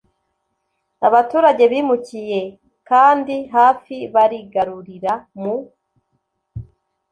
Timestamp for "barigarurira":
4.15-5.13